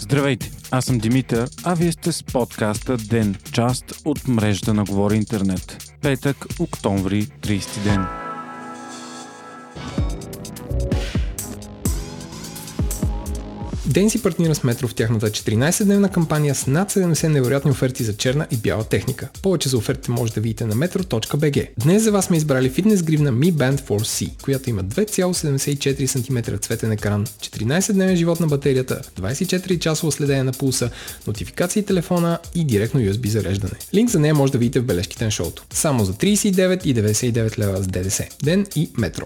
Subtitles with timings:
[0.00, 5.16] Здравейте, аз съм Димитър, а вие сте с подкаста Ден, част от мрежата на Говори
[5.16, 5.92] Интернет.
[6.02, 8.25] Петък, октомври, 30 ден.
[13.96, 18.16] Ден си партнира с Метро в тяхната 14-дневна кампания с над 70 невероятни оферти за
[18.16, 19.28] черна и бяла техника.
[19.42, 21.68] Повече за офертите може да видите на metro.bg.
[21.78, 26.92] Днес за вас сме избрали фитнес гривна Mi Band 4C, която има 2,74 см цветен
[26.92, 30.90] екран, 14-дневен живот на батерията, 24 часово следение на пулса,
[31.26, 33.74] нотификации телефона и директно USB зареждане.
[33.94, 35.64] Линк за нея може да видите в бележките на шоуто.
[35.70, 38.24] Само за 39,99 лева с ДДС.
[38.42, 39.24] Ден и Метро.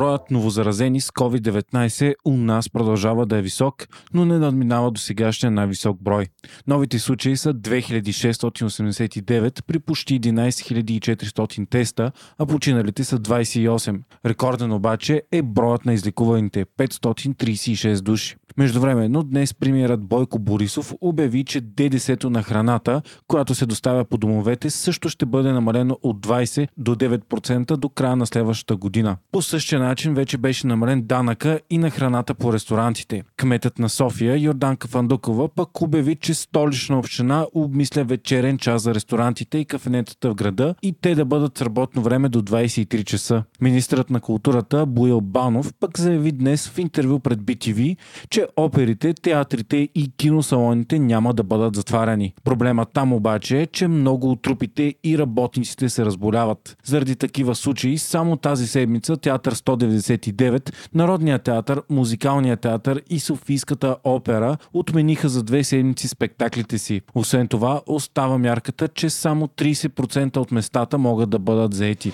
[0.00, 5.50] Броят новозаразени с COVID-19 у нас продължава да е висок, но не надминава до сегашния
[5.50, 6.26] най-висок брой.
[6.66, 14.00] Новите случаи са 2689 при почти 11400 теста, а починалите са 28.
[14.26, 18.36] Рекорден обаче е броят на излекуваните 536 души.
[18.56, 24.70] Междувременно днес премиерът Бойко Борисов обяви, че ДДС-то на храната, която се доставя по домовете,
[24.70, 29.16] също ще бъде намалено от 20 до 9% до края на следващата година.
[29.32, 33.22] По същия начин вече беше намален данъка и на храната по ресторантите.
[33.36, 39.58] Кметът на София, Йорданка Фандукова, пък обяви, че столична община обмисля вечерен час за ресторантите
[39.58, 43.42] и кафенетата в града и те да бъдат с работно време до 23 часа.
[43.60, 47.96] Министрът на културата Боил Банов пък заяви днес в интервю пред BTV,
[48.30, 52.34] че оперите, театрите и киносалоните няма да бъдат затваряни.
[52.44, 56.76] Проблемът там обаче е, че много от трупите и работниците се разболяват.
[56.84, 64.56] Заради такива случаи, само тази седмица Театър 199, Народният театър, Музикалният театър и Софийската опера
[64.72, 67.00] отмениха за две седмици спектаклите си.
[67.14, 72.12] Освен това, остава мярката, че само 30% от местата могат да бъдат заети.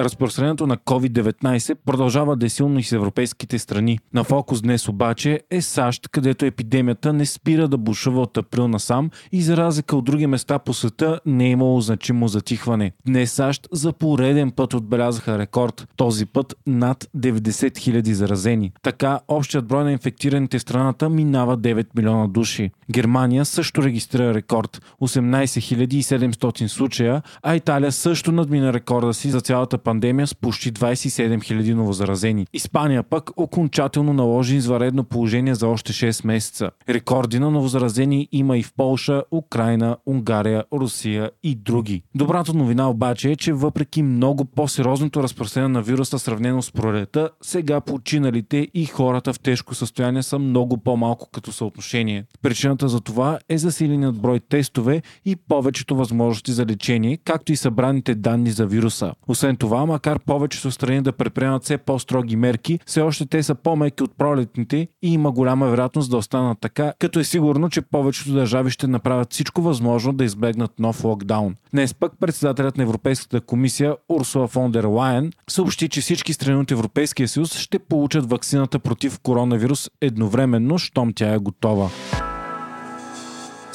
[0.00, 3.98] Разпространението на COVID-19 продължава да е силно и с европейските страни.
[4.14, 9.10] На фокус днес обаче е САЩ, където епидемията не спира да бушува от април насам
[9.32, 12.92] и за разлика от други места по света не е имало значимо затихване.
[13.06, 18.72] Днес САЩ за пореден път отбелязаха рекорд, този път над 90 000 заразени.
[18.82, 22.70] Така общият брой на инфектираните в страната минава 9 милиона души.
[22.90, 29.78] Германия също регистрира рекорд 18 700 случая, а Италия също надмина рекорда си за цялата
[29.86, 32.46] пандемия с почти 27 000 новозаразени.
[32.52, 36.70] Испания пък окончателно наложи изваредно положение за още 6 месеца.
[36.88, 42.02] Рекорди на новозаразени има и в Полша, Украина, Унгария, Русия и други.
[42.14, 47.80] Добрата новина обаче е, че въпреки много по-сериозното разпространение на вируса сравнено с пролета, сега
[47.80, 52.24] починалите и хората в тежко състояние са много по-малко като съотношение.
[52.42, 58.14] Причината за това е засиленият брой тестове и повечето възможности за лечение, както и събраните
[58.14, 59.12] данни за вируса.
[59.28, 63.54] Освен това, това, макар повечето страни да предприемат все по-строги мерки, все още те са
[63.54, 68.32] по-меки от пролетните и има голяма вероятност да останат така, като е сигурно, че повечето
[68.32, 71.54] държави ще направят всичко възможно да избегнат нов локдаун.
[71.72, 76.70] Днес пък председателят на Европейската комисия Урсула фон дер Лайен съобщи, че всички страни от
[76.70, 81.90] Европейския съюз ще получат вакцината против коронавирус едновременно, щом тя е готова.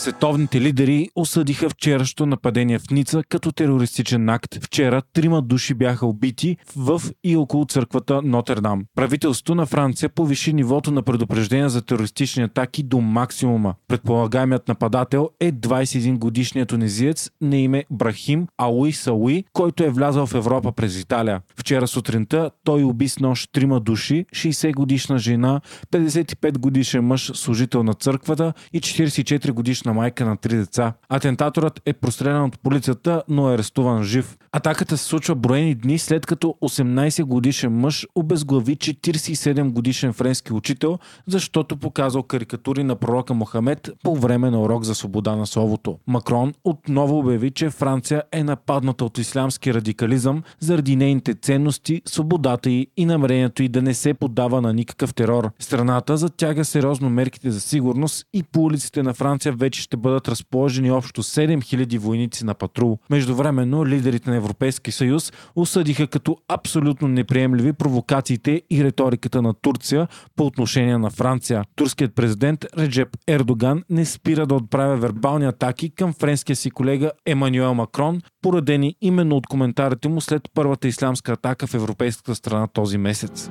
[0.01, 4.63] Световните лидери осъдиха вчерашното нападение в Ница като терористичен акт.
[4.63, 8.85] Вчера трима души бяха убити в и около църквата Нотердам.
[8.95, 13.75] Правителството на Франция повиши нивото на предупреждения за терористични атаки до максимума.
[13.88, 20.34] Предполагаемият нападател е 21 годишният тунезиец на име Брахим Ауи Сауи, който е влязъл в
[20.35, 21.41] Европа през Италия.
[21.57, 25.61] Вчера сутринта той уби с нож трима души, 60 годишна жена,
[25.91, 30.94] 55 годишен мъж, служител на църквата и 44 годишна на майка на три деца.
[31.09, 34.38] Атентаторът е прострелян от полицията, но е арестуван жив.
[34.52, 41.00] Атаката се случва броени дни след като 18 годишен мъж обезглави 47 годишен френски учител,
[41.28, 45.97] защото показал карикатури на пророка Мохамед по време на урок за свобода на словото.
[46.08, 52.88] Макрон отново обяви, че Франция е нападната от ислямски радикализъм заради нейните ценности, свободата й
[52.97, 55.52] и намерението й да не се подава на никакъв терор.
[55.59, 60.91] Страната затяга сериозно мерките за сигурност и по улиците на Франция вече ще бъдат разположени
[60.91, 62.99] общо 7000 войници на патрул.
[63.09, 70.45] Междувременно лидерите на Европейския съюз осъдиха като абсолютно неприемливи провокациите и риториката на Турция по
[70.45, 71.63] отношение на Франция.
[71.75, 77.73] Турският президент Реджеп Ердоган не спира да отправя вербални атаки към френския си колега Емануел
[77.73, 83.49] Макрон, поредени именно от коментарите му след първата ислямска атака в европейската страна този месец.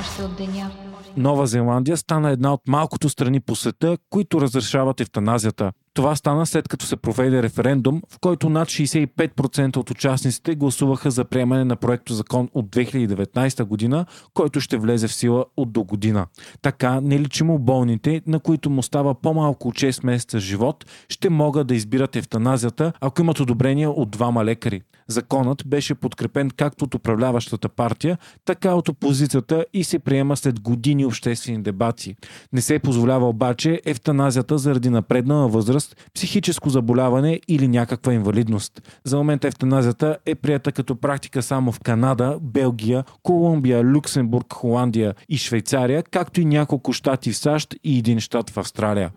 [0.00, 0.70] Още от деня
[1.16, 5.72] Нова Зеландия стана една от малкото страни по света, които разрешават ефтаназията.
[5.94, 11.24] Това стана след като се проведе референдум, в който над 65% от участниците гласуваха за
[11.24, 16.26] приемане на проекто закон от 2019 година, който ще влезе в сила от до година.
[16.62, 21.74] Така неличимо болните, на които му става по-малко от 6 месеца живот, ще могат да
[21.74, 24.82] избират ефтаназията, ако имат одобрение от двама лекари.
[25.10, 31.06] Законът беше подкрепен както от управляващата партия, така от опозицията и се приема след години
[31.06, 32.16] обществени дебати.
[32.52, 39.00] Не се позволява обаче ефтаназията заради напреднала възраст, психическо заболяване или някаква инвалидност.
[39.04, 45.36] За момента ефтаназията е прията като практика само в Канада, Белгия, Колумбия, Люксембург, Холандия и
[45.36, 49.10] Швейцария, както и няколко щати в САЩ и един щат в Австралия.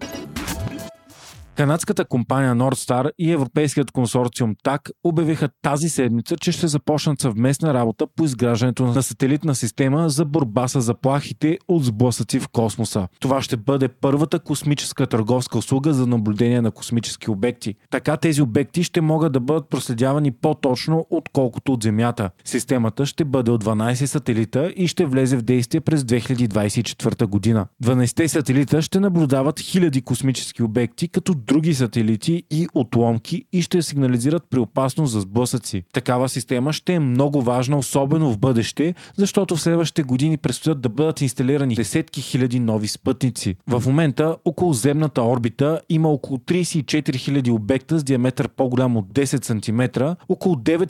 [1.56, 8.08] Канадската компания Nordstar и европейският консорциум ТАК обявиха тази седмица, че ще започнат съвместна работа
[8.16, 13.08] по изграждането на сателитна система за борба с заплахите от сблъсъци в космоса.
[13.20, 17.76] Това ще бъде първата космическа търговска услуга за наблюдение на космически обекти.
[17.92, 22.30] Така тези обекти ще могат да бъдат проследявани по-точно, отколкото от Земята.
[22.46, 27.66] Системата ще бъде от 12 сателита и ще влезе в действие през 2024 година.
[27.84, 34.44] 12 сателита ще наблюдават хиляди космически обекти, като други сателити и отломки и ще сигнализират
[34.50, 35.84] при опасност за сблъсъци.
[35.94, 40.90] Такава система ще е много важна, особено в бъдеще, защото в следващите години предстоят да
[40.90, 43.56] бъдат инсталирани десетки хиляди нови спътници.
[43.68, 49.44] В момента около земната орбита има около 34 000 обекта с диаметър по-голям от 10
[49.44, 50.86] см, около 900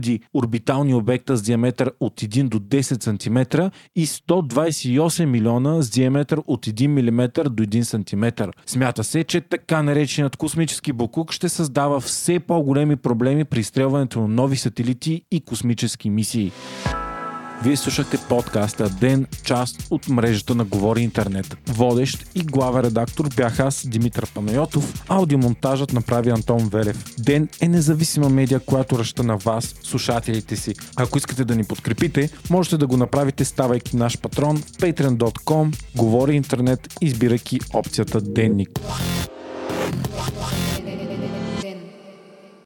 [0.00, 6.42] 000 орбитални обекта с диаметър от 1 до 10 см и 128 милиона с диаметър
[6.46, 8.50] от 1 мм до 1 см.
[8.66, 14.20] Смята се, че така така нареченият космически буклук ще създава все по-големи проблеми при изстрелването
[14.20, 16.52] на нови сателити и космически мисии.
[17.64, 21.56] Вие слушахте подкаста Ден, част от мрежата на Говори Интернет.
[21.68, 25.04] Водещ и главен редактор бях аз, Димитър Панайотов.
[25.08, 27.04] Аудиомонтажът направи Антон Велев.
[27.18, 30.74] Ден е независима медия, която ръща на вас, слушателите си.
[30.96, 36.34] Ако искате да ни подкрепите, можете да го направите ставайки наш патрон в patreon.com, Говори
[36.34, 38.80] Интернет, избирайки опцията Денник.